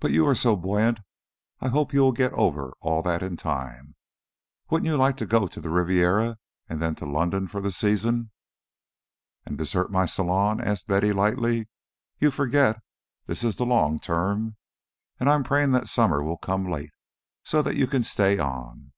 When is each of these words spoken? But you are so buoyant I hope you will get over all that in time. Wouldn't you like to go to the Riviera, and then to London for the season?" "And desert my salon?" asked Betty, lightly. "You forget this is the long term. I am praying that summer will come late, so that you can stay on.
But 0.00 0.10
you 0.10 0.26
are 0.26 0.34
so 0.34 0.56
buoyant 0.56 0.98
I 1.60 1.68
hope 1.68 1.92
you 1.92 2.00
will 2.00 2.10
get 2.10 2.32
over 2.32 2.72
all 2.80 3.02
that 3.02 3.22
in 3.22 3.36
time. 3.36 3.94
Wouldn't 4.68 4.88
you 4.88 4.96
like 4.96 5.16
to 5.18 5.26
go 5.26 5.46
to 5.46 5.60
the 5.60 5.70
Riviera, 5.70 6.38
and 6.68 6.82
then 6.82 6.96
to 6.96 7.06
London 7.06 7.46
for 7.46 7.60
the 7.60 7.70
season?" 7.70 8.32
"And 9.46 9.56
desert 9.58 9.92
my 9.92 10.06
salon?" 10.06 10.60
asked 10.60 10.88
Betty, 10.88 11.12
lightly. 11.12 11.68
"You 12.18 12.32
forget 12.32 12.82
this 13.26 13.44
is 13.44 13.54
the 13.54 13.64
long 13.64 14.00
term. 14.00 14.56
I 15.20 15.32
am 15.32 15.44
praying 15.44 15.70
that 15.70 15.86
summer 15.86 16.20
will 16.20 16.36
come 16.38 16.66
late, 16.66 16.90
so 17.44 17.62
that 17.62 17.76
you 17.76 17.86
can 17.86 18.02
stay 18.02 18.40
on. 18.40 18.90